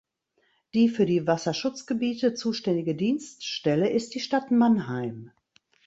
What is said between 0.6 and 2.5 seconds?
Die für die Wasserschutzgebiete